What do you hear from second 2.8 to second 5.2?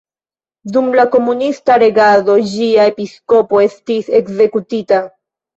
episkopo estis ekzekutita.